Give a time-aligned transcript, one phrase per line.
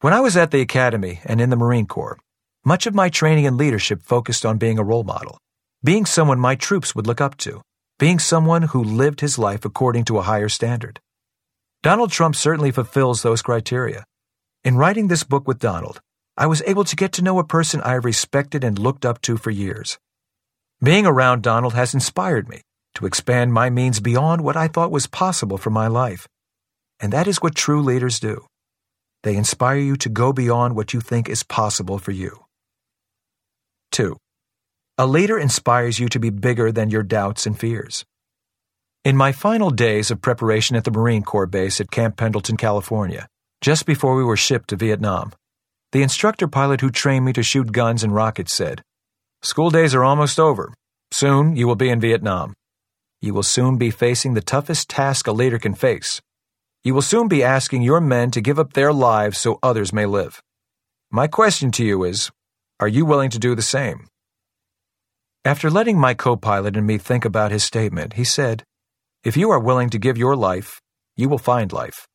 [0.00, 2.18] When I was at the Academy and in the Marine Corps,
[2.64, 5.36] much of my training in leadership focused on being a role model,
[5.82, 7.60] being someone my troops would look up to,
[7.98, 11.00] being someone who lived his life according to a higher standard.
[11.82, 14.04] Donald Trump certainly fulfills those criteria.
[14.64, 16.00] In writing this book with Donald,
[16.36, 19.20] I was able to get to know a person I have respected and looked up
[19.22, 19.98] to for years.
[20.82, 22.62] Being around Donald has inspired me
[22.94, 26.26] to expand my means beyond what I thought was possible for my life.
[27.00, 28.46] And that is what true leaders do.
[29.22, 32.44] They inspire you to go beyond what you think is possible for you.
[33.92, 34.16] 2.
[34.96, 38.04] A leader inspires you to be bigger than your doubts and fears.
[39.04, 43.26] In my final days of preparation at the Marine Corps base at Camp Pendleton, California,
[43.60, 45.32] just before we were shipped to Vietnam,
[45.90, 48.82] the instructor pilot who trained me to shoot guns and rockets said,
[49.42, 50.72] School days are almost over.
[51.10, 52.54] Soon you will be in Vietnam.
[53.20, 56.22] You will soon be facing the toughest task a leader can face.
[56.84, 60.06] You will soon be asking your men to give up their lives so others may
[60.06, 60.40] live.
[61.10, 62.30] My question to you is
[62.78, 64.06] Are you willing to do the same?
[65.46, 68.64] After letting my co pilot and me think about his statement, he said,
[69.22, 70.80] If you are willing to give your life,
[71.16, 72.08] you will find life.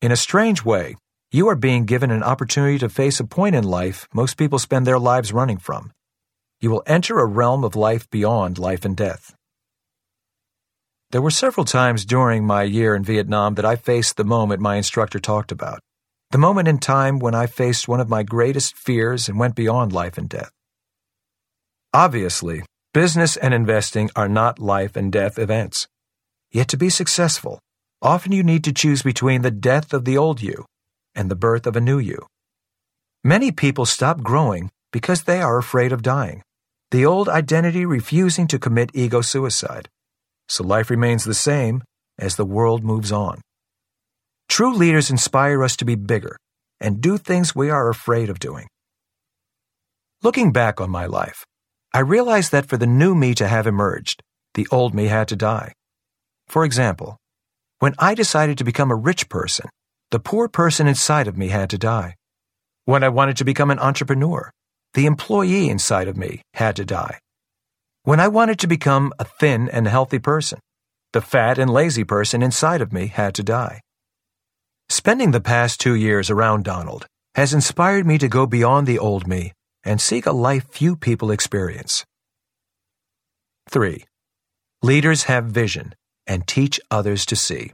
[0.00, 0.96] In a strange way,
[1.30, 4.86] you are being given an opportunity to face a point in life most people spend
[4.86, 5.92] their lives running from.
[6.58, 9.34] You will enter a realm of life beyond life and death.
[11.10, 14.76] There were several times during my year in Vietnam that I faced the moment my
[14.76, 15.80] instructor talked about.
[16.30, 19.92] The moment in time when I faced one of my greatest fears and went beyond
[19.92, 20.55] life and death.
[21.96, 22.62] Obviously,
[22.92, 25.88] business and investing are not life and death events.
[26.52, 27.58] Yet to be successful,
[28.02, 30.66] often you need to choose between the death of the old you
[31.14, 32.26] and the birth of a new you.
[33.24, 36.42] Many people stop growing because they are afraid of dying,
[36.90, 39.88] the old identity refusing to commit ego suicide.
[40.50, 41.82] So life remains the same
[42.18, 43.40] as the world moves on.
[44.50, 46.36] True leaders inspire us to be bigger
[46.78, 48.66] and do things we are afraid of doing.
[50.22, 51.46] Looking back on my life,
[51.96, 55.34] I realized that for the new me to have emerged, the old me had to
[55.34, 55.72] die.
[56.46, 57.16] For example,
[57.78, 59.70] when I decided to become a rich person,
[60.10, 62.16] the poor person inside of me had to die.
[62.84, 64.50] When I wanted to become an entrepreneur,
[64.92, 67.18] the employee inside of me had to die.
[68.02, 70.58] When I wanted to become a thin and healthy person,
[71.14, 73.80] the fat and lazy person inside of me had to die.
[74.90, 77.06] Spending the past two years around Donald
[77.36, 79.54] has inspired me to go beyond the old me
[79.86, 82.04] and seek a life few people experience.
[83.70, 84.04] 3.
[84.82, 85.94] Leaders have vision
[86.26, 87.72] and teach others to see.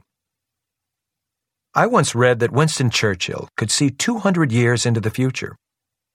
[1.75, 5.55] I once read that Winston Churchill could see 200 years into the future.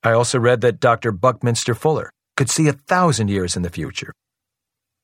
[0.04, 1.10] I also read that Dr.
[1.10, 4.12] Buckminster Fuller could see a thousand years in the future.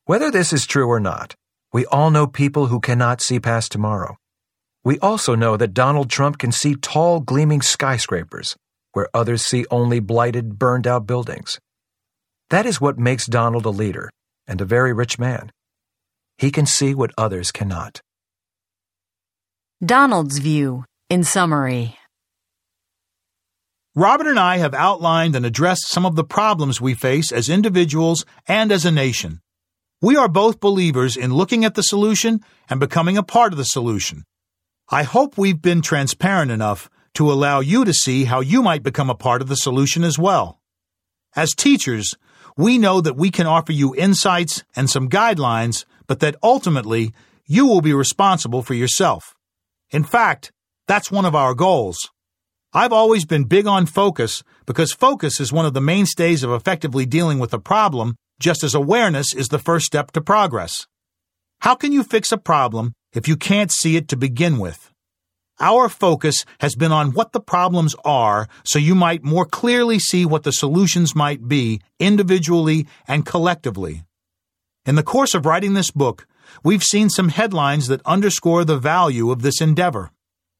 [0.05, 1.35] Whether this is true or not,
[1.73, 4.17] we all know people who cannot see past tomorrow.
[4.85, 8.55] We also know that Donald Trump can see tall, gleaming skyscrapers,
[8.95, 11.61] where others see only blighted, burned out buildings.
[12.51, 14.11] That is what makes Donald a leader
[14.47, 15.53] and a very rich man.
[16.39, 18.01] He can see what others cannot.
[19.85, 21.97] Donald's View, in summary.
[23.97, 28.25] Robert and I have outlined and addressed some of the problems we face as individuals
[28.49, 29.41] and as a nation.
[30.03, 33.65] We are both believers in looking at the solution and becoming a part of the
[33.65, 34.25] solution.
[34.91, 39.09] I hope we've been transparent enough to allow you to see how you might become
[39.09, 40.61] a part of the solution as well.
[41.37, 42.15] As teachers,
[42.57, 47.13] we know that we can offer you insights and some guidelines, but that ultimately
[47.47, 49.35] you will be responsible for yourself.
[49.91, 50.53] In fact,
[50.87, 51.99] that's one of our goals.
[52.73, 57.07] I've always been big on focus because focus is one of the mainstays of effectively
[57.07, 60.87] dealing with a problem, just as awareness is the first step to progress.
[61.61, 64.91] How can you fix a problem if you can't see it to begin with?
[65.61, 70.27] Our focus has been on what the problems are so you might more clearly see
[70.27, 74.03] what the solutions might be individually and collectively.
[74.85, 76.27] In the course of writing this book,
[76.65, 80.11] we've seen some headlines that underscore the value of this endeavor.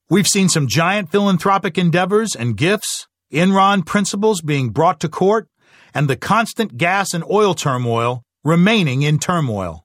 [0.09, 5.49] We've seen some giant philanthropic endeavors and gifts, Enron principals being brought to court,
[5.93, 9.85] and the constant gas and oil turmoil remaining in turmoil.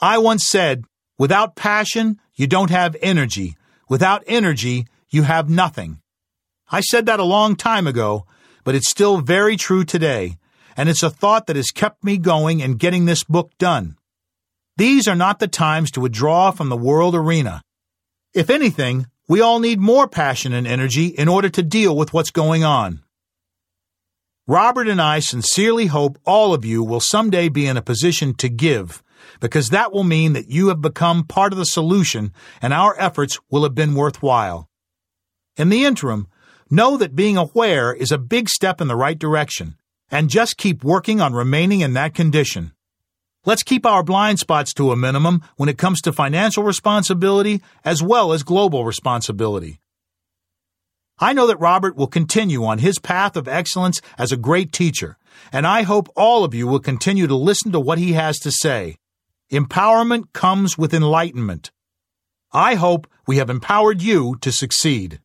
[0.00, 0.84] I once said,
[1.18, 3.56] without passion, you don't have energy.
[3.92, 6.00] Without energy, you have nothing.
[6.70, 8.24] I said that a long time ago,
[8.64, 10.38] but it's still very true today,
[10.78, 13.98] and it's a thought that has kept me going and getting this book done.
[14.78, 17.60] These are not the times to withdraw from the world arena.
[18.32, 22.30] If anything, we all need more passion and energy in order to deal with what's
[22.30, 23.02] going on.
[24.46, 28.48] Robert and I sincerely hope all of you will someday be in a position to
[28.48, 29.02] give,
[29.40, 33.38] because that will mean that you have become part of the solution and our efforts
[33.50, 34.68] will have been worthwhile.
[35.56, 36.28] In the interim,
[36.70, 39.76] know that being aware is a big step in the right direction,
[40.10, 42.72] and just keep working on remaining in that condition.
[43.44, 48.02] Let's keep our blind spots to a minimum when it comes to financial responsibility as
[48.02, 49.80] well as global responsibility.
[51.18, 55.18] I know that Robert will continue on his path of excellence as a great teacher,
[55.52, 58.50] and I hope all of you will continue to listen to what he has to
[58.50, 58.96] say.
[59.52, 61.70] Empowerment comes with enlightenment.
[62.54, 65.20] I hope we have empowered you to succeed.